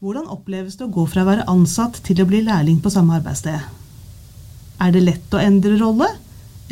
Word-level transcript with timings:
Hvordan 0.00 0.30
oppleves 0.32 0.78
det 0.80 0.86
å 0.86 0.92
gå 0.94 1.02
fra 1.12 1.20
å 1.20 1.28
være 1.28 1.44
ansatt 1.52 1.98
til 2.06 2.22
å 2.22 2.24
bli 2.28 2.38
lærling 2.46 2.78
på 2.80 2.88
samme 2.88 3.18
arbeidssted? 3.18 3.66
Er 4.80 4.94
det 4.94 5.02
lett 5.04 5.34
å 5.36 5.40
endre 5.42 5.74
rolle, 5.76 6.06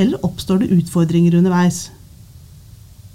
eller 0.00 0.24
oppstår 0.24 0.62
det 0.62 0.70
utfordringer 0.72 1.36
underveis? 1.36 1.90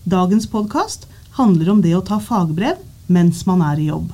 Dagens 0.05 0.45
podkast 0.51 1.07
handler 1.39 1.71
om 1.73 1.81
det 1.81 1.95
å 1.97 2.03
ta 2.05 2.19
fagbrev 2.21 2.77
mens 3.09 3.41
man 3.49 3.65
er 3.65 3.81
i 3.81 3.87
jobb. 3.87 4.11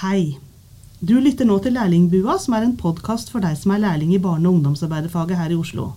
Hei. 0.00 0.38
Du 1.04 1.18
lytter 1.20 1.44
nå 1.44 1.58
til 1.60 1.74
Lærlingbua, 1.76 2.38
som 2.40 2.54
er 2.56 2.64
en 2.64 2.78
podkast 2.80 3.28
for 3.28 3.44
deg 3.44 3.58
som 3.60 3.74
er 3.74 3.82
lærling 3.82 4.14
i 4.16 4.20
barne- 4.22 4.48
og 4.48 4.54
ungdomsarbeiderfaget 4.56 5.36
her 5.36 5.52
i 5.52 5.58
Oslo. 5.60 5.90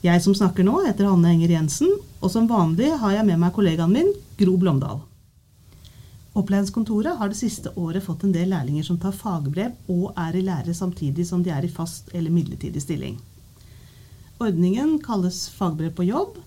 Jeg 0.00 0.22
som 0.24 0.32
snakker 0.32 0.64
nå, 0.64 0.78
heter 0.86 1.04
Hanne 1.04 1.34
Enger 1.34 1.52
Jensen, 1.52 1.92
og 2.22 2.32
som 2.32 2.48
vanlig 2.48 2.88
har 3.02 3.12
jeg 3.18 3.26
med 3.28 3.42
meg 3.44 3.52
kollegaen 3.52 3.92
min, 3.92 4.08
Gro 4.40 4.56
Blomdal. 4.56 5.02
Opplæringskontoret 6.32 7.20
har 7.20 7.28
det 7.28 7.36
siste 7.42 7.76
året 7.76 8.08
fått 8.08 8.24
en 8.24 8.32
del 8.32 8.48
lærlinger 8.54 8.88
som 8.88 8.96
tar 8.96 9.12
fagbrev 9.12 9.76
og 9.92 10.16
er 10.16 10.40
i 10.40 10.46
lære 10.48 10.72
samtidig 10.72 11.28
som 11.28 11.44
de 11.44 11.52
er 11.52 11.68
i 11.68 11.74
fast 11.76 12.08
eller 12.14 12.32
midlertidig 12.32 12.80
stilling. 12.80 13.20
Ordningen 14.40 14.96
kalles 15.04 15.50
Fagbrev 15.60 15.92
på 15.92 16.08
jobb, 16.08 16.40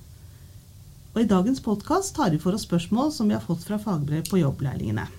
og 1.13 1.21
i 1.21 1.29
dagens 1.29 1.61
podkast 1.61 2.15
tar 2.17 2.33
vi 2.33 2.41
for 2.41 2.57
oss 2.57 2.65
spørsmål 2.65 3.13
som 3.13 3.29
vi 3.29 3.37
har 3.37 3.45
fått 3.45 3.61
fra 3.61 3.77
fagbrev 3.77 4.25
på 4.25 4.41
jobb-lærlingene. 4.41 5.11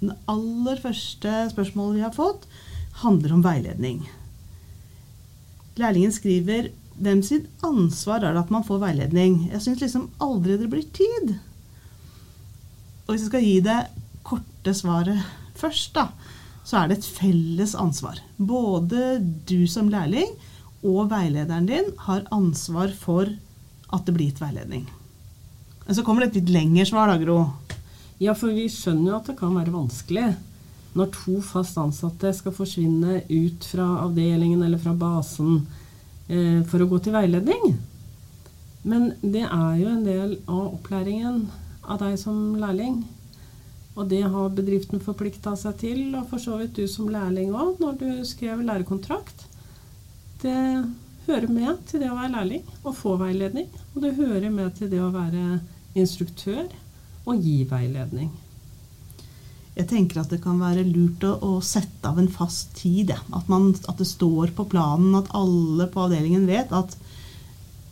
Det 0.00 0.16
aller 0.28 0.80
første 0.82 1.34
spørsmålet 1.52 2.00
vi 2.00 2.04
har 2.04 2.14
fått, 2.16 2.46
handler 3.02 3.36
om 3.36 3.44
veiledning. 3.44 4.02
Lærlingen 5.76 6.12
skriver 6.12 6.70
hvem 6.96 7.20
sitt 7.24 7.48
ansvar 7.64 8.24
er 8.24 8.32
det 8.32 8.46
at 8.46 8.52
man 8.52 8.64
får 8.64 8.80
veiledning? 8.80 9.50
Jeg 9.52 9.64
syns 9.64 9.82
liksom 9.84 10.08
aldri 10.22 10.56
det 10.60 10.70
blir 10.72 10.86
tid. 10.96 11.34
Og 13.04 13.12
hvis 13.12 13.26
jeg 13.26 13.30
skal 13.30 13.44
gi 13.44 13.58
det 13.64 13.80
korte 14.26 14.72
svaret 14.74 15.20
først, 15.56 15.92
da, 15.96 16.08
så 16.66 16.80
er 16.80 16.88
det 16.88 16.98
et 16.98 17.10
felles 17.18 17.76
ansvar. 17.78 18.20
Både 18.36 19.18
du 19.48 19.68
som 19.70 19.90
lærling 19.92 20.32
og 20.86 21.10
veilederen 21.12 21.68
din 21.68 21.92
har 22.06 22.26
ansvar 22.34 22.92
for 22.96 23.30
at 23.92 24.06
det 24.06 24.16
blir 24.16 24.30
gitt 24.30 24.42
veiledning. 24.42 24.86
Men 25.86 25.94
så 25.94 26.02
kommer 26.02 26.24
det 26.24 26.32
et 26.32 26.40
litt 26.40 26.54
lengre 26.56 26.88
svar, 26.88 27.12
da, 27.12 27.20
Gro. 27.20 27.38
Ja, 28.18 28.32
for 28.32 28.54
vi 28.56 28.68
skjønner 28.72 29.10
jo 29.10 29.16
at 29.18 29.26
det 29.28 29.36
kan 29.40 29.56
være 29.56 29.74
vanskelig 29.74 30.30
når 30.96 31.10
to 31.12 31.40
fast 31.44 31.76
ansatte 31.76 32.30
skal 32.32 32.54
forsvinne 32.56 33.18
ut 33.28 33.66
fra 33.68 33.84
avdelingen 34.06 34.62
eller 34.64 34.80
fra 34.80 34.94
basen 34.96 35.58
eh, 36.32 36.62
for 36.64 36.80
å 36.80 36.88
gå 36.88 37.02
til 37.04 37.12
veiledning. 37.16 37.74
Men 38.86 39.10
det 39.20 39.44
er 39.44 39.74
jo 39.82 39.90
en 39.90 40.06
del 40.06 40.32
av 40.46 40.78
opplæringen 40.78 41.42
av 41.84 42.00
deg 42.00 42.16
som 42.20 42.56
lærling. 42.56 43.02
Og 43.96 44.08
det 44.08 44.22
har 44.24 44.56
bedriften 44.56 45.02
forplikta 45.04 45.52
seg 45.58 45.76
til, 45.80 46.00
og 46.16 46.28
for 46.30 46.40
så 46.40 46.56
vidt 46.60 46.76
du 46.78 46.86
som 46.88 47.10
lærling 47.12 47.52
òg, 47.52 47.76
når 47.80 48.00
du 48.00 48.08
skrev 48.28 48.64
lærekontrakt. 48.64 49.46
Det 50.40 50.56
hører 51.26 51.48
med 51.52 51.84
til 51.90 52.00
det 52.04 52.10
å 52.12 52.16
være 52.16 52.34
lærling 52.38 52.64
og 52.82 52.96
få 52.96 53.16
veiledning. 53.20 53.68
Og 53.94 54.02
det 54.04 54.16
hører 54.16 54.48
med 54.52 54.76
til 54.78 54.92
det 54.92 55.00
å 55.04 55.12
være 55.12 55.60
instruktør 55.96 56.64
og 57.26 57.42
gi 57.42 57.60
veiledning. 57.68 58.30
Jeg 59.76 59.90
tenker 59.90 60.22
at 60.22 60.30
det 60.32 60.40
kan 60.44 60.56
være 60.60 60.86
lurt 60.88 61.24
å, 61.28 61.34
å 61.44 61.50
sette 61.64 62.08
av 62.08 62.20
en 62.20 62.30
fast 62.32 62.72
tid. 62.78 63.12
ja. 63.12 63.20
At, 63.36 63.50
man, 63.52 63.74
at, 63.84 63.98
det 63.98 64.08
står 64.08 64.54
på 64.56 64.64
planen 64.72 65.18
at 65.18 65.28
alle 65.36 65.88
på 65.92 66.06
avdelingen 66.06 66.46
vet 66.48 66.72
at 66.72 66.96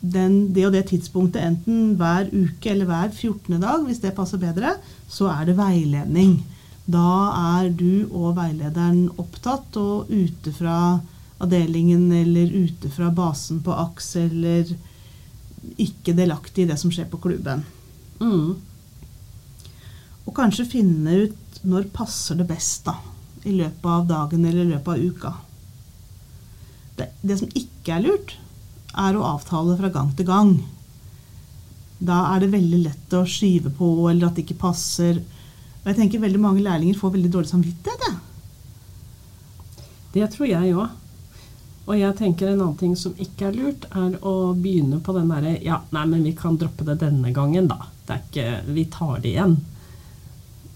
den, 0.01 0.53
det 0.53 0.65
og 0.67 0.73
det 0.73 0.87
tidspunktet, 0.89 1.41
enten 1.41 1.93
hver 1.99 2.29
uke 2.33 2.71
eller 2.71 2.89
hver 2.89 3.11
14. 3.11 3.59
dag, 3.61 3.85
hvis 3.85 4.01
det 4.01 4.15
passer 4.17 4.41
bedre, 4.41 4.75
så 5.09 5.29
er 5.33 5.49
det 5.49 5.57
veiledning. 5.59 6.39
Da 6.85 7.09
er 7.59 7.69
du 7.73 8.05
og 8.11 8.35
veilederen 8.37 9.07
opptatt 9.21 9.77
og 9.81 10.09
ute 10.09 10.53
fra 10.53 10.99
avdelingen 11.41 12.11
eller 12.13 12.53
ute 12.53 12.89
fra 12.93 13.09
basen 13.13 13.61
på 13.65 13.73
AKS 13.73 14.11
eller 14.21 14.69
ikke 15.81 16.13
delaktig 16.17 16.65
i 16.65 16.69
det 16.69 16.77
som 16.81 16.93
skjer 16.93 17.09
på 17.09 17.21
klubben. 17.21 17.65
Mm. 18.21 18.55
Og 20.25 20.33
kanskje 20.37 20.67
finne 20.69 21.19
ut 21.25 21.59
når 21.65 21.89
passer 21.95 22.37
det 22.39 22.47
best 22.49 22.85
da, 22.87 22.97
i 23.45 23.53
løpet 23.55 23.85
av 23.89 24.07
dagen 24.09 24.45
eller 24.45 24.65
i 24.65 24.71
løpet 24.73 24.91
av 24.93 25.03
uka. 25.03 25.33
Det, 26.95 27.09
det 27.21 27.37
som 27.41 27.51
ikke 27.53 27.97
er 27.97 28.05
lurt, 28.05 28.35
er 28.95 29.17
å 29.17 29.27
avtale 29.27 29.75
fra 29.79 29.91
gang 29.93 30.11
til 30.15 30.27
gang. 30.29 30.53
Da 31.99 32.21
er 32.33 32.43
det 32.43 32.53
veldig 32.53 32.81
lett 32.83 33.15
å 33.15 33.25
skyve 33.27 33.71
på, 33.75 34.09
eller 34.09 34.27
at 34.27 34.37
det 34.37 34.45
ikke 34.45 34.63
passer. 34.65 35.21
Og 35.81 35.89
jeg 35.91 35.99
tenker 35.99 36.23
veldig 36.23 36.41
mange 36.41 36.63
lærlinger 36.65 36.99
får 36.99 37.15
veldig 37.15 37.31
dårlig 37.31 37.51
samvittighet. 37.51 38.05
Det, 38.05 38.13
Det 40.15 40.29
tror 40.31 40.47
jeg 40.47 40.75
òg. 40.75 41.01
Og 41.85 41.99
jeg 41.99 42.17
tenker 42.17 42.49
en 42.49 42.61
annen 42.63 42.77
ting 42.79 42.95
som 42.97 43.13
ikke 43.21 43.49
er 43.49 43.57
lurt, 43.59 43.85
er 43.93 44.15
å 44.25 44.55
begynne 44.57 44.97
på 45.05 45.13
den 45.13 45.29
derre 45.29 45.53
Ja, 45.61 45.83
nei, 45.93 46.05
men 46.09 46.23
vi 46.25 46.33
kan 46.37 46.57
droppe 46.57 46.87
det 46.87 46.97
denne 47.03 47.29
gangen, 47.35 47.67
da. 47.69 47.85
Det 48.07 48.15
er 48.15 48.23
ikke 48.23 48.73
Vi 48.73 48.85
tar 48.95 49.19
det 49.21 49.35
igjen. 49.35 49.57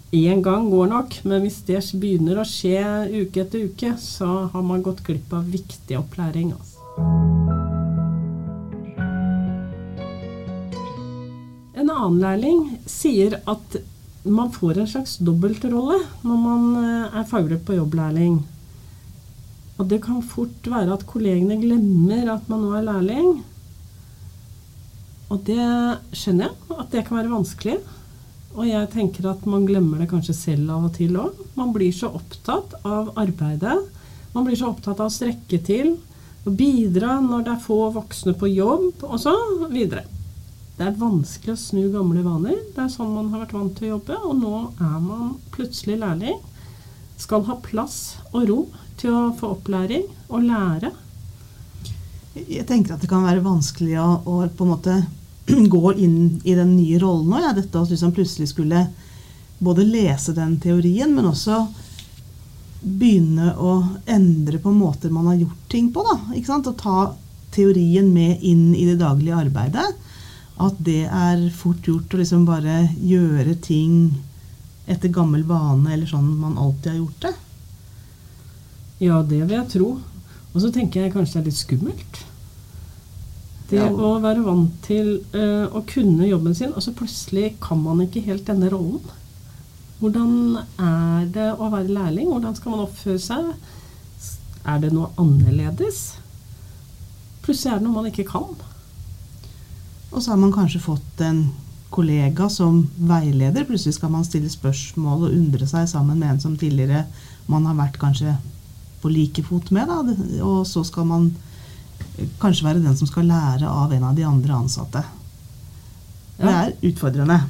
Én 0.10 0.42
gang 0.42 0.72
går 0.72 0.88
nok, 0.90 1.16
men 1.30 1.44
hvis 1.46 1.60
det 1.68 1.84
begynner 2.02 2.40
å 2.42 2.46
skje 2.48 2.82
uke 3.14 3.44
etter 3.44 3.68
uke, 3.70 3.92
så 4.02 4.48
har 4.50 4.64
man 4.66 4.82
gått 4.82 5.04
glipp 5.06 5.36
av 5.38 5.46
viktig 5.46 6.00
opplæring. 6.00 6.50
Altså. 6.56 6.80
En 11.78 11.92
annen 11.94 12.18
lærling 12.24 12.64
sier 12.90 13.38
at 13.46 13.78
man 14.26 14.50
får 14.50 14.82
en 14.82 14.90
slags 14.90 15.20
dobbeltrolle 15.22 16.00
når 16.26 16.42
man 16.42 16.66
eh, 16.82 17.20
er 17.22 17.30
faglig 17.30 17.62
på 17.68 17.78
jobb-lærling. 17.78 18.42
Og 19.78 19.94
det 19.94 20.02
kan 20.08 20.26
fort 20.26 20.66
være 20.74 20.98
at 20.98 21.06
kollegene 21.08 21.62
glemmer 21.62 22.34
at 22.34 22.50
man 22.50 22.66
nå 22.66 22.74
er 22.80 22.90
lærling. 22.90 23.30
Og 25.30 25.46
det 25.46 25.62
skjønner 26.18 26.50
jeg, 26.50 26.82
at 26.82 26.94
det 26.98 27.06
kan 27.06 27.22
være 27.22 27.36
vanskelig. 27.38 27.78
Og 28.58 28.66
jeg 28.66 28.90
tenker 28.94 29.30
at 29.30 29.46
man 29.50 29.68
glemmer 29.68 30.02
det 30.02 30.10
kanskje 30.10 30.36
selv 30.36 30.72
av 30.74 30.88
og 30.90 30.94
til 30.98 31.18
òg. 31.22 31.38
Man 31.58 31.74
blir 31.76 31.94
så 31.96 32.10
opptatt 32.18 32.74
av 32.82 33.12
arbeidet. 33.20 33.78
Man 34.34 34.46
blir 34.46 34.58
så 34.58 34.72
opptatt 34.72 35.00
av 35.00 35.10
å 35.10 35.14
strekke 35.14 35.62
til 35.66 35.98
og 36.48 36.56
bidra 36.58 37.20
når 37.22 37.44
det 37.46 37.52
er 37.54 37.62
få 37.66 37.78
voksne 37.94 38.34
på 38.40 38.48
jobb, 38.50 39.04
og 39.04 39.18
så 39.22 39.34
videre. 39.72 40.06
Det 40.80 40.88
er 40.88 40.96
vanskelig 40.96 41.54
å 41.54 41.60
snu 41.60 41.82
gamle 41.92 42.24
vaner. 42.24 42.62
Det 42.76 42.86
er 42.86 42.94
sånn 42.94 43.12
man 43.12 43.28
har 43.34 43.44
vært 43.44 43.58
vant 43.58 43.74
til 43.76 43.90
å 43.90 43.92
jobbe, 43.98 44.20
og 44.24 44.38
nå 44.40 44.54
er 44.80 44.98
man 45.04 45.34
plutselig 45.52 46.00
lærling. 46.00 46.40
Skal 47.20 47.44
ha 47.50 47.58
plass 47.60 48.00
og 48.32 48.48
ro 48.48 48.60
til 49.00 49.12
å 49.12 49.24
få 49.36 49.52
opplæring 49.58 50.08
og 50.30 50.48
lære. 50.48 50.94
Jeg 52.40 52.64
tenker 52.70 52.96
at 52.96 53.04
det 53.04 53.10
kan 53.12 53.28
være 53.28 53.44
vanskelig 53.44 53.98
å, 54.00 54.08
å 54.24 54.40
på 54.48 54.66
en 54.66 54.72
måte 54.72 54.96
gå 55.76 55.94
inn 55.94 56.40
i 56.44 56.56
den 56.56 56.76
nye 56.78 57.00
rollen 57.02 57.34
òg. 57.34 57.44
Ja, 57.44 57.54
dette 57.58 57.82
at 57.82 57.94
liksom 57.94 58.14
plutselig 58.16 58.52
skulle 58.52 58.88
både 59.60 59.84
lese 59.84 60.34
den 60.36 60.58
teorien, 60.62 61.12
men 61.16 61.28
også 61.28 61.66
begynne 62.80 63.52
å 63.60 63.74
endre 64.08 64.60
på 64.64 64.72
måter 64.72 65.12
man 65.12 65.28
har 65.28 65.42
gjort 65.42 65.66
ting 65.72 65.90
på. 65.94 66.06
Da, 66.08 66.16
ikke 66.36 66.52
sant? 66.52 66.70
Og 66.70 66.78
ta 66.80 67.10
teorien 67.56 68.08
med 68.14 68.44
inn 68.46 68.72
i 68.76 68.86
det 68.88 69.00
daglige 69.02 69.42
arbeidet. 69.42 69.90
At 70.60 70.80
det 70.84 71.06
er 71.06 71.44
fort 71.56 71.88
gjort 71.88 72.14
å 72.14 72.20
liksom 72.20 72.46
bare 72.48 72.82
gjøre 73.00 73.56
ting 73.64 74.16
etter 74.90 75.12
gammel 75.14 75.44
vane, 75.48 75.94
eller 75.94 76.10
sånn 76.10 76.32
man 76.40 76.58
alltid 76.58 76.94
har 76.94 77.00
gjort 77.02 77.28
det. 77.28 77.36
Ja, 79.00 79.22
det 79.24 79.44
vil 79.46 79.56
jeg 79.56 79.72
tro. 79.72 79.90
Og 80.50 80.64
så 80.64 80.72
tenker 80.74 81.06
jeg 81.06 81.14
kanskje 81.14 81.38
det 81.38 81.42
er 81.44 81.52
litt 81.52 81.60
skummelt. 81.60 82.24
Det 83.70 83.78
Ja. 83.78 83.90
å 83.90 84.16
være 84.22 84.42
vant 84.44 84.72
til 84.82 85.20
uh, 85.36 85.68
å 85.78 85.84
kunne 85.86 86.26
jobben 86.28 86.56
sin, 86.58 86.74
og 86.74 86.82
så 86.82 86.94
plutselig 86.96 87.54
kan 87.62 87.78
man 87.84 88.02
ikke 88.02 88.24
helt 88.26 88.48
denne 88.48 88.70
rollen. 88.72 89.02
Hvordan 90.00 90.58
er 90.80 91.26
det 91.34 91.50
å 91.60 91.70
være 91.70 91.92
lærling? 91.92 92.32
Hvordan 92.32 92.56
skal 92.56 92.72
man 92.72 92.86
oppføre 92.88 93.20
seg? 93.20 93.52
Er 94.66 94.80
det 94.80 94.94
noe 94.96 95.12
annerledes? 95.20 96.16
Plutselig 97.44 97.74
er 97.74 97.80
det 97.80 97.88
noe 97.88 97.98
man 97.98 98.10
ikke 98.10 98.26
kan. 98.30 98.56
Og 100.10 100.22
så 100.24 100.32
har 100.32 100.40
man 100.42 100.54
kanskje 100.56 100.82
fått 100.82 101.22
en 101.22 101.50
kollega 101.94 102.48
som 102.50 102.88
veileder. 102.98 103.66
Plutselig 103.68 103.98
skal 103.98 104.12
man 104.14 104.26
stille 104.26 104.50
spørsmål 104.50 105.28
og 105.28 105.36
undre 105.36 105.68
seg 105.70 105.90
sammen 105.92 106.20
med 106.22 106.32
en 106.36 106.42
som 106.42 106.58
tidligere 106.58 107.04
man 107.50 107.66
har 107.70 107.78
vært 107.78 108.00
kanskje 108.02 108.38
på 109.02 109.12
like 109.12 109.44
fot 109.46 109.70
med. 109.76 109.90
Da. 109.90 110.44
Og 110.46 110.64
så 110.68 110.84
skal 110.88 111.06
man 111.10 111.30
kanskje 112.42 112.68
være 112.68 112.84
den 112.84 112.98
som 112.98 113.10
skal 113.10 113.28
lære 113.30 113.70
av 113.70 113.94
en 113.94 114.06
av 114.10 114.18
de 114.18 114.26
andre 114.28 114.58
ansatte. 114.58 115.04
Det 116.40 116.54
er 116.54 116.72
utfordrende. 116.88 117.42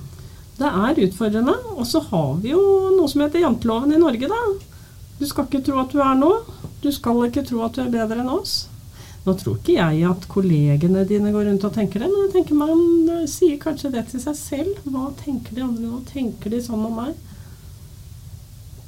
Det 0.59 0.69
er 0.69 1.03
utfordrende. 1.05 1.55
Og 1.75 1.85
så 1.87 2.01
har 2.09 2.33
vi 2.43 2.55
jo 2.55 2.63
noe 2.95 3.09
som 3.11 3.21
heter 3.23 3.43
janteloven 3.43 3.93
i 3.95 4.01
Norge, 4.01 4.31
da. 4.31 4.41
Du 5.19 5.27
skal 5.29 5.47
ikke 5.47 5.63
tro 5.67 5.79
at 5.83 5.93
du 5.93 6.01
er 6.03 6.17
noe. 6.19 6.41
Du 6.83 6.89
skal 6.95 7.25
ikke 7.27 7.45
tro 7.47 7.63
at 7.65 7.77
du 7.77 7.83
er 7.83 7.93
bedre 7.93 8.23
enn 8.23 8.31
oss. 8.33 8.67
Nå 9.25 9.35
tror 9.37 9.57
ikke 9.59 9.75
jeg 9.75 10.03
at 10.07 10.27
kollegene 10.31 11.03
dine 11.07 11.33
går 11.35 11.49
rundt 11.49 11.65
og 11.67 11.73
tenker 11.75 12.01
det, 12.01 12.07
men 12.07 12.25
jeg 12.25 12.33
tenker 12.37 12.55
man 12.57 13.25
sier 13.29 13.59
kanskje 13.61 13.91
det 13.93 14.05
til 14.09 14.23
seg 14.23 14.37
selv. 14.39 14.79
Hva 14.87 15.09
tenker 15.19 15.57
de 15.57 15.65
andre 15.65 15.85
nå? 15.85 15.99
Tenker 16.07 16.53
de 16.53 16.61
sånn 16.63 16.85
om 16.87 17.01
meg? 17.01 17.17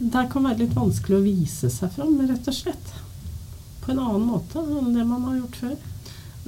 Det 0.01 0.24
kan 0.31 0.48
være 0.48 0.63
litt 0.63 0.74
vanskelig 0.74 1.19
å 1.19 1.25
vise 1.25 1.69
seg 1.69 1.92
fram, 1.94 2.16
rett 2.25 2.48
og 2.48 2.57
slett. 2.57 2.94
På 3.81 3.94
en 3.94 4.01
annen 4.01 4.28
måte 4.30 4.62
enn 4.62 4.94
det 4.94 5.06
man 5.07 5.25
har 5.30 5.39
gjort 5.39 5.57
før. 5.63 5.80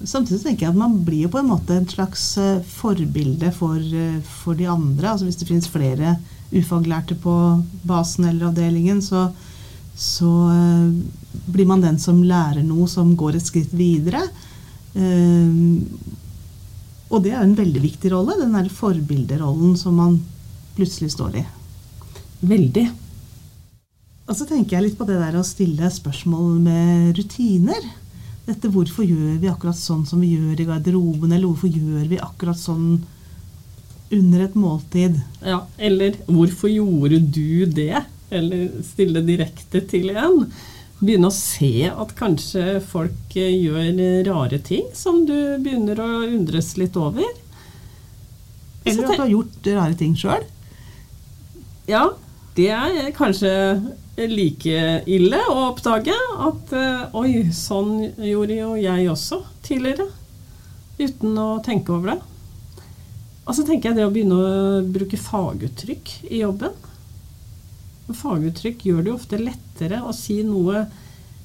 Samtidig 0.03 0.41
tenker 0.41 0.65
jeg 0.65 0.73
at 0.73 0.79
man 0.79 0.95
blir 1.05 1.29
på 1.31 1.39
en 1.39 1.51
måte 1.51 1.75
et 1.77 1.93
slags 1.93 2.23
eh, 2.41 2.63
forbilde 2.65 3.51
for, 3.55 3.77
eh, 3.77 4.17
for 4.41 4.57
de 4.57 4.67
andre. 4.69 5.11
Altså 5.11 5.27
Hvis 5.27 5.37
det 5.39 5.47
finnes 5.49 5.69
flere 5.69 6.15
ufaglærte 6.53 7.15
på 7.21 7.35
basen 7.87 8.25
eller 8.29 8.49
avdelingen, 8.49 9.01
så, 9.05 9.27
så 9.95 10.31
eh, 10.53 11.45
blir 11.53 11.69
man 11.69 11.85
den 11.85 12.01
som 12.01 12.23
lærer 12.25 12.65
noe 12.65 12.89
som 12.89 13.13
går 13.17 13.37
et 13.37 13.47
skritt 13.47 13.73
videre. 13.73 14.21
Og 17.13 17.21
det 17.25 17.31
er 17.33 17.41
en 17.41 17.55
veldig 17.57 17.81
viktig 17.81 18.11
rolle, 18.13 18.35
den 18.37 18.53
der 18.53 18.69
forbilderollen 18.69 19.73
som 19.77 19.97
man 19.97 20.19
plutselig 20.77 21.09
står 21.15 21.39
i. 21.41 21.43
Veldig. 22.45 22.85
Og 24.23 24.37
så 24.37 24.47
tenker 24.47 24.77
jeg 24.77 24.85
litt 24.85 24.99
på 24.99 25.07
det 25.07 25.17
der 25.19 25.35
å 25.35 25.43
stille 25.43 25.89
spørsmål 25.91 26.55
med 26.63 27.17
rutiner. 27.17 27.83
Dette 28.47 28.71
hvorfor 28.71 29.07
gjør 29.07 29.39
vi 29.41 29.49
akkurat 29.51 29.79
sånn 29.79 30.05
som 30.07 30.23
vi 30.23 30.33
gjør 30.37 30.61
i 30.63 30.67
garderoben, 30.67 31.31
eller 31.31 31.49
hvorfor 31.49 31.71
gjør 31.71 32.07
vi 32.11 32.21
akkurat 32.23 32.59
sånn 32.59 33.03
under 34.13 34.45
et 34.45 34.55
måltid? 34.59 35.19
Ja, 35.43 35.65
eller 35.77 36.15
'hvorfor 36.27 36.69
gjorde 36.71 37.19
du 37.19 37.65
det?' 37.65 38.05
Eller 38.31 38.81
stille 38.81 39.21
direkte 39.21 39.81
til 39.87 40.09
en. 40.09 40.51
Begynne 40.99 41.27
å 41.27 41.35
se 41.35 41.85
at 41.85 42.15
kanskje 42.15 42.81
folk 42.81 43.35
eh, 43.35 43.61
gjør 43.61 44.25
rare 44.25 44.57
ting 44.57 44.87
som 44.93 45.25
du 45.25 45.59
begynner 45.59 45.99
å 45.99 46.23
undres 46.25 46.77
litt 46.77 46.95
over. 46.97 47.27
Eller 48.85 49.03
at 49.03 49.15
du 49.15 49.21
har 49.21 49.27
gjort 49.27 49.67
rare 49.67 49.95
ting 49.95 50.15
sjøl? 50.15 50.43
Ja, 51.85 52.09
det 52.55 52.69
er 52.69 53.11
kanskje 53.11 53.51
like 54.17 54.73
ille 55.09 55.39
å 55.49 55.69
oppdage 55.71 56.13
at 56.13 56.73
eh, 56.77 57.15
oi, 57.17 57.49
sånn 57.55 57.95
gjorde 58.21 58.59
jo 58.59 58.75
jeg 58.77 59.09
også 59.09 59.41
tidligere. 59.65 60.05
Uten 60.99 61.37
å 61.41 61.47
tenke 61.65 61.95
over 61.95 62.13
det. 62.13 62.19
Og 63.43 63.57
så 63.57 63.65
tenker 63.67 63.89
jeg 63.89 63.99
det 63.99 64.05
å 64.07 64.11
begynne 64.13 64.37
å 64.37 64.83
bruke 64.85 65.19
faguttrykk 65.19 66.11
i 66.29 66.43
jobben. 66.43 66.75
Faguttrykk 68.13 68.85
gjør 68.85 69.01
det 69.01 69.11
jo 69.11 69.17
ofte 69.17 69.39
lettere 69.41 70.03
å 70.05 70.13
si 70.15 70.41
noe 70.45 70.85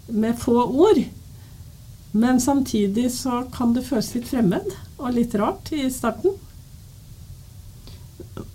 med 0.09 0.38
få 0.38 0.61
ord. 0.69 1.00
Men 2.12 2.41
samtidig 2.41 3.09
så 3.15 3.43
kan 3.55 3.73
det 3.75 3.87
føles 3.88 4.12
litt 4.15 4.29
fremmed 4.29 4.69
og 4.99 5.17
litt 5.17 5.35
rart 5.38 5.73
i 5.76 5.88
starten. 5.93 6.37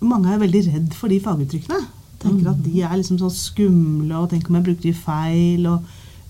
Mange 0.04 0.32
er 0.32 0.40
veldig 0.42 0.64
redd 0.70 0.96
for 0.96 1.12
de 1.12 1.20
faguttrykkene. 1.22 1.82
Tenker 2.24 2.50
at 2.50 2.62
de 2.64 2.82
er 2.82 2.96
liksom 2.96 3.20
sånn 3.20 3.34
skumle, 3.36 4.16
og 4.18 4.30
tenk 4.32 4.48
om 4.48 4.58
jeg 4.58 4.66
bruker 4.68 4.86
de 4.88 4.94
feil, 4.96 5.66
og 5.68 5.84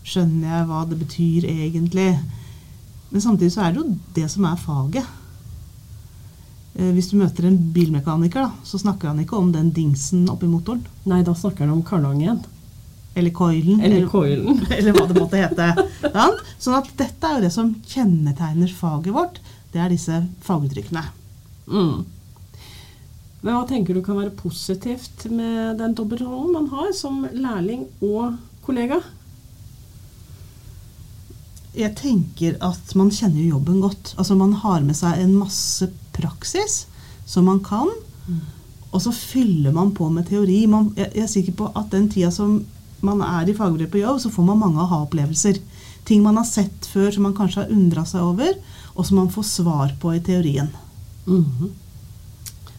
skjønner 0.04 0.50
jeg 0.50 0.68
hva 0.68 0.80
det 0.90 0.98
betyr 1.00 1.46
egentlig? 1.48 2.08
Men 3.10 3.22
samtidig 3.22 3.54
så 3.54 3.62
er 3.64 3.74
det 3.76 3.82
jo 3.82 3.92
det 4.16 4.26
som 4.32 4.46
er 4.48 4.58
faget. 4.58 5.12
Eh, 6.74 6.90
Hvis 6.96 7.12
du 7.12 7.18
møter 7.20 7.46
en 7.46 7.58
bilmekaniker, 7.74 8.48
da, 8.48 8.66
så 8.66 8.80
snakker 8.82 9.12
han 9.12 9.22
ikke 9.22 9.38
om 9.38 9.52
den 9.54 9.70
dingsen 9.76 10.26
oppi 10.32 10.50
motoren. 10.50 10.82
Nei, 11.06 11.22
da 11.26 11.34
snakker 11.38 11.64
han 11.64 11.76
om 11.76 11.84
karlangen. 11.86 12.42
Eller 13.14 13.30
coilen. 13.30 13.78
Eller 13.80 14.08
coilen. 14.10 14.64
eller 14.76 14.96
hva 14.96 15.06
det 15.06 15.20
måtte 15.20 15.38
hete. 15.38 15.68
Sånn 16.58 16.80
at 16.80 16.90
dette 16.98 17.28
er 17.28 17.38
jo 17.38 17.44
det 17.46 17.52
som 17.54 17.70
kjennetegner 17.86 18.72
faget 18.74 19.14
vårt. 19.14 19.38
Det 19.70 19.78
er 19.82 19.94
disse 19.94 20.18
faguttrykkene. 20.42 21.04
Mm. 21.70 22.02
Men 23.44 23.58
hva 23.58 23.66
tenker 23.68 23.92
du 23.92 24.00
kan 24.00 24.16
være 24.16 24.32
positivt 24.38 25.26
med 25.28 25.76
den 25.76 25.92
dobbeltrollen 25.96 26.54
man 26.54 26.70
har 26.72 26.94
som 26.96 27.26
lærling 27.28 27.84
og 28.00 28.38
kollega? 28.64 29.02
Jeg 31.76 31.92
tenker 31.98 32.56
at 32.64 32.94
man 32.96 33.12
kjenner 33.12 33.42
jo 33.42 33.58
jobben 33.58 33.82
godt. 33.82 34.14
Altså 34.16 34.36
Man 34.38 34.54
har 34.62 34.80
med 34.86 34.96
seg 34.96 35.20
en 35.20 35.34
masse 35.36 35.90
praksis 36.16 36.86
som 37.28 37.44
man 37.50 37.60
kan, 37.64 37.90
og 38.94 39.02
så 39.02 39.12
fyller 39.12 39.74
man 39.74 39.92
på 39.92 40.08
med 40.08 40.28
teori. 40.30 40.62
Man, 40.70 40.92
jeg, 40.96 41.10
jeg 41.12 41.26
er 41.26 41.32
sikker 41.34 41.58
på 41.58 41.68
at 41.76 41.92
den 41.92 42.08
tida 42.08 42.30
som 42.32 42.62
man 43.04 43.20
er 43.26 43.50
i 43.50 43.56
fagbrev 43.56 43.90
på 43.92 44.00
jobb, 44.00 44.22
så 44.22 44.32
får 44.32 44.48
man 44.48 44.60
mange 44.62 44.80
aha-opplevelser. 44.80 45.58
Ting 46.08 46.22
man 46.24 46.38
har 46.40 46.48
sett 46.48 46.86
før 46.88 47.10
som 47.12 47.26
man 47.26 47.36
kanskje 47.36 47.64
har 47.64 47.74
undra 47.74 48.04
seg 48.08 48.24
over, 48.24 48.56
og 48.94 49.04
som 49.04 49.18
man 49.20 49.32
får 49.34 49.50
svar 49.50 49.96
på 50.00 50.16
i 50.16 50.22
teorien. 50.24 50.70
Mhm. 51.26 51.72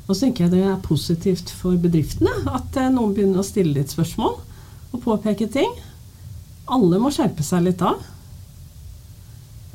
Og 0.06 0.14
så 0.14 0.26
tenker 0.26 0.46
jeg 0.46 0.54
det 0.54 0.66
er 0.70 0.82
positivt 0.86 1.52
for 1.58 1.78
bedriftene 1.82 2.34
at 2.54 2.78
eh, 2.78 2.92
noen 2.94 3.16
begynner 3.16 3.42
å 3.42 3.46
stille 3.46 3.74
litt 3.74 3.94
spørsmål 3.94 4.36
og 4.94 5.02
påpeke 5.02 5.48
ting. 5.52 5.72
Alle 6.70 7.00
må 7.02 7.12
skjerpe 7.14 7.46
seg 7.46 7.66
litt 7.66 7.82
da. 7.82 7.96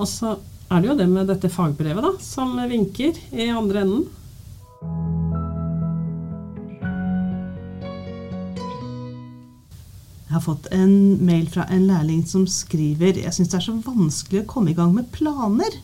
Og 0.00 0.06
så 0.08 0.36
er 0.70 0.80
det 0.80 0.90
jo 0.92 0.98
det 1.00 1.08
med 1.10 1.26
dette 1.30 1.50
fagbrevet 1.50 2.06
da, 2.06 2.14
som 2.22 2.54
vinker 2.70 3.18
i 3.34 3.50
andre 3.50 3.82
enden. 3.82 4.06
Jeg 10.30 10.36
har 10.36 10.46
fått 10.46 10.68
en 10.70 10.92
mail 11.26 11.48
fra 11.50 11.64
en 11.74 11.88
lærling 11.90 12.20
som 12.22 12.44
skriver 12.46 13.18
Jeg 13.18 13.34
syns 13.34 13.50
det 13.50 13.56
er 13.58 13.64
så 13.64 13.74
vanskelig 13.82 14.44
å 14.44 14.50
komme 14.52 14.70
i 14.70 14.76
gang 14.78 14.94
med 14.94 15.10
planer. 15.10 15.74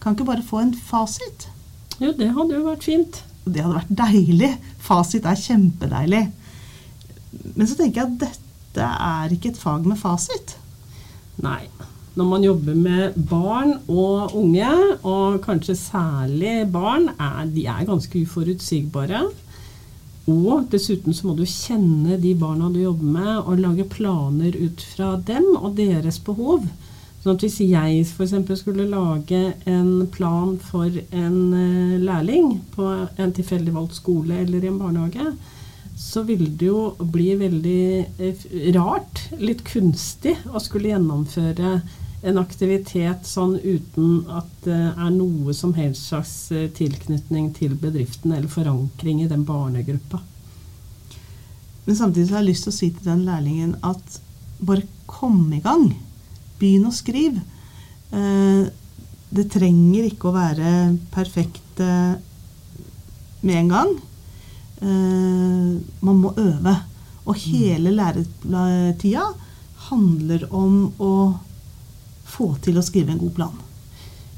Kan 0.00 0.16
ikke 0.16 0.30
bare 0.30 0.46
få 0.46 0.62
en 0.62 0.72
fasit? 0.72 1.50
Jo, 2.00 2.14
det 2.16 2.30
hadde 2.32 2.56
jo 2.56 2.64
vært 2.64 2.88
fint. 2.88 3.20
Det 3.52 3.64
hadde 3.64 3.78
vært 3.80 3.96
deilig. 4.02 4.52
Fasit 4.82 5.26
er 5.28 5.40
kjempedeilig. 5.40 6.24
Men 7.54 7.68
så 7.68 7.76
tenker 7.78 8.02
jeg 8.02 8.08
at 8.08 8.22
dette 8.26 8.88
er 9.08 9.34
ikke 9.34 9.52
et 9.52 9.60
fag 9.60 9.86
med 9.88 10.00
fasit. 10.00 10.56
Nei. 11.44 11.62
Når 12.18 12.26
man 12.26 12.42
jobber 12.42 12.74
med 12.74 13.18
barn 13.30 13.76
og 13.86 14.32
unge, 14.34 14.70
og 15.06 15.36
kanskje 15.44 15.76
særlig 15.78 16.64
barn, 16.72 17.12
er, 17.14 17.44
de 17.54 17.66
er 17.70 17.86
ganske 17.86 18.22
uforutsigbare. 18.24 19.20
Og 20.28 20.66
dessuten 20.72 21.14
så 21.14 21.28
må 21.28 21.36
du 21.38 21.44
kjenne 21.46 22.18
de 22.20 22.34
barna 22.36 22.72
du 22.74 22.80
jobber 22.82 23.12
med, 23.14 23.34
og 23.44 23.62
lage 23.62 23.86
planer 23.88 24.58
ut 24.58 24.82
fra 24.96 25.14
dem 25.30 25.46
og 25.54 25.76
deres 25.78 26.18
behov. 26.26 26.66
Sånn 27.18 27.34
at 27.34 27.42
hvis 27.42 27.58
jeg 27.64 28.02
f.eks. 28.06 28.34
skulle 28.60 28.86
lage 28.86 29.40
en 29.66 30.06
plan 30.14 30.54
for 30.62 30.86
en 30.86 31.38
eh, 31.58 31.94
lærling 31.98 32.60
på 32.76 32.86
en 33.18 33.32
tilfeldig 33.34 33.74
valgt 33.74 33.98
skole 33.98 34.44
eller 34.44 34.62
i 34.62 34.70
en 34.70 34.78
barnehage, 34.78 35.32
så 35.98 36.22
ville 36.22 36.52
det 36.54 36.68
jo 36.68 36.92
bli 37.02 37.32
veldig 37.40 37.82
eh, 38.22 38.44
rart, 38.76 39.24
litt 39.42 39.64
kunstig, 39.66 40.36
å 40.54 40.62
skulle 40.62 40.92
gjennomføre 40.92 41.80
en 42.22 42.38
aktivitet 42.38 43.26
sånn 43.26 43.56
uten 43.62 44.24
at 44.34 44.50
det 44.64 44.78
er 44.90 45.10
noe 45.14 45.54
som 45.54 45.74
helst 45.74 46.10
slags 46.10 46.34
eh, 46.54 46.70
tilknytning 46.74 47.50
til 47.58 47.74
bedriften 47.78 48.34
eller 48.34 48.50
forankring 48.50 49.24
i 49.24 49.30
den 49.30 49.42
barnegruppa. 49.46 50.22
Men 51.86 51.96
samtidig 51.98 52.28
så 52.28 52.36
har 52.36 52.44
jeg 52.44 52.52
lyst 52.52 52.66
til 52.66 52.74
å 52.74 52.78
si 52.78 52.90
til 52.94 53.10
den 53.10 53.26
lærlingen 53.26 53.74
at 53.86 54.20
bare 54.58 54.86
kom 55.10 55.46
i 55.56 55.62
gang. 55.64 55.90
Begynn 56.58 56.88
å 56.88 56.94
skrive. 56.94 57.42
Eh, 58.10 58.68
det 59.28 59.48
trenger 59.52 60.08
ikke 60.08 60.30
å 60.30 60.36
være 60.36 60.72
perfekt 61.12 61.82
eh, 61.84 62.14
med 63.44 63.60
en 63.62 63.72
gang. 63.74 63.92
Eh, 64.80 65.74
man 66.00 66.22
må 66.22 66.32
øve. 66.36 66.74
Og 67.28 67.36
hele 67.44 67.92
læretida 67.92 69.26
handler 69.90 70.46
om 70.54 70.88
å 70.98 71.14
få 72.28 72.54
til 72.64 72.78
å 72.80 72.84
skrive 72.84 73.12
en 73.12 73.20
god 73.20 73.34
plan. 73.36 73.56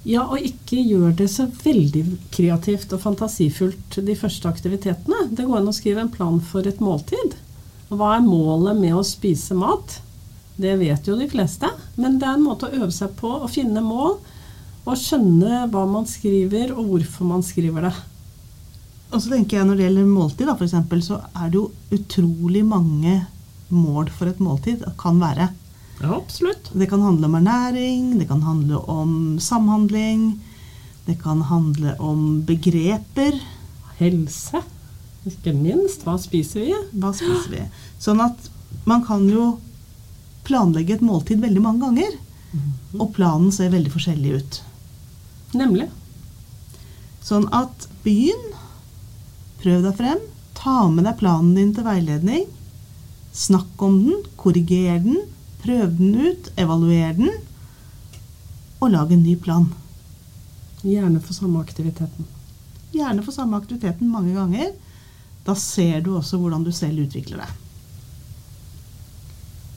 Ja, 0.09 0.25
og 0.25 0.41
ikke 0.41 0.81
gjør 0.81 1.12
det 1.19 1.27
så 1.29 1.45
veldig 1.61 2.03
kreativt 2.33 2.93
og 2.97 3.03
fantasifullt 3.03 3.99
de 4.07 4.17
første 4.17 4.49
aktivitetene. 4.49 5.27
Det 5.29 5.45
går 5.45 5.61
an 5.61 5.71
å 5.71 5.77
skrive 5.77 6.07
en 6.07 6.12
plan 6.12 6.41
for 6.41 6.67
et 6.67 6.81
måltid. 6.81 7.37
Hva 7.91 8.15
er 8.17 8.25
målet 8.25 8.79
med 8.81 8.97
å 8.97 9.05
spise 9.05 9.57
mat? 9.59 9.99
Det 10.61 10.76
vet 10.81 11.07
jo 11.09 11.17
de 11.17 11.29
fleste, 11.31 11.71
men 11.97 12.19
det 12.21 12.29
er 12.29 12.37
en 12.37 12.45
måte 12.45 12.69
å 12.69 12.83
øve 12.83 12.93
seg 12.93 13.14
på 13.17 13.31
å 13.40 13.49
finne 13.49 13.81
mål 13.85 14.19
og 14.88 14.97
skjønne 14.99 15.67
hva 15.73 15.85
man 15.88 16.09
skriver 16.09 16.75
og 16.75 16.90
hvorfor 16.90 17.29
man 17.29 17.45
skriver 17.45 17.88
det. 17.88 17.95
Og 19.11 19.23
så 19.23 19.33
tenker 19.33 19.59
jeg 19.59 19.67
Når 19.67 19.79
det 19.79 19.87
gjelder 19.88 20.11
måltid, 20.11 20.47
da, 20.47 20.55
for 20.57 20.67
eksempel, 20.69 21.00
så 21.02 21.19
er 21.35 21.50
det 21.50 21.59
jo 21.59 21.71
utrolig 21.97 22.62
mange 22.67 23.17
mål 23.71 24.11
for 24.14 24.31
et 24.31 24.43
måltid. 24.43 24.85
Kan 25.00 25.19
være. 25.23 25.49
Ja, 26.00 26.14
absolutt. 26.17 26.71
Det 26.73 26.88
kan 26.90 27.02
handle 27.05 27.29
om 27.29 27.38
ernæring, 27.40 28.19
det 28.21 28.29
kan 28.31 28.45
handle 28.45 28.81
om 28.88 29.38
samhandling. 29.43 30.29
Det 31.07 31.19
kan 31.23 31.43
handle 31.49 31.97
om 31.99 32.43
begreper. 32.47 33.40
Helse. 33.99 34.62
Ikke 35.29 35.52
minst. 35.57 36.07
Hva 36.07 36.17
spiser 36.21 36.64
vi? 36.64 36.76
Hva 36.97 37.11
spiser 37.17 37.57
vi? 37.57 37.64
Sånn 38.00 38.23
at 38.25 38.49
man 38.88 39.02
kan 39.05 39.26
jo 39.29 39.57
planlegge 40.47 40.97
et 40.97 41.05
måltid 41.05 41.41
veldig 41.43 41.63
mange 41.65 41.85
ganger. 41.85 42.19
Og 42.99 43.13
planen 43.15 43.53
ser 43.55 43.73
veldig 43.75 43.93
forskjellig 43.93 44.37
ut. 44.41 44.61
Nemlig. 45.59 45.89
Sånn 47.25 47.47
at 47.55 47.87
begynn. 48.05 48.49
Prøv 49.61 49.85
deg 49.87 49.99
frem. 49.99 50.25
Ta 50.57 50.89
med 50.93 51.07
deg 51.07 51.19
planen 51.21 51.55
din 51.57 51.75
til 51.77 51.87
veiledning. 51.87 52.49
Snakk 53.37 53.83
om 53.87 54.01
den, 54.03 54.25
korriger 54.41 54.99
den, 55.05 55.21
prøv 55.63 55.95
den 56.01 56.17
ut, 56.19 56.51
evaluer 56.59 57.15
den. 57.17 57.31
Og 58.81 58.91
lag 58.91 59.13
en 59.13 59.23
ny 59.23 59.37
plan. 59.39 59.69
Gjerne 60.83 61.21
for 61.23 61.37
samme 61.37 61.61
aktiviteten. 61.63 62.27
Gjerne 62.91 63.23
for 63.23 63.37
samme 63.37 63.61
aktiviteten 63.61 64.11
mange 64.11 64.35
ganger. 64.35 64.73
Da 65.47 65.55
ser 65.57 66.01
du 66.05 66.17
også 66.17 66.41
hvordan 66.41 66.65
du 66.67 66.73
selv 66.75 67.05
utvikler 67.05 67.45
deg. 67.45 67.59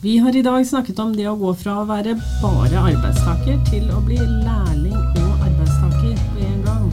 Vi 0.04 0.18
har 0.18 0.36
i 0.36 0.42
dag 0.42 0.68
snakket 0.68 1.00
om 1.00 1.16
det 1.16 1.30
å 1.32 1.36
gå 1.40 1.54
fra 1.56 1.78
å 1.80 1.86
være 1.88 2.18
bare 2.42 2.80
arbeidstaker 2.90 3.56
til 3.70 3.86
å 3.96 4.02
bli 4.04 4.18
lærling 4.20 4.98
og 5.00 5.46
arbeidstaker 5.46 6.18
på 6.34 6.42
en 6.44 6.58
gang. 6.66 6.90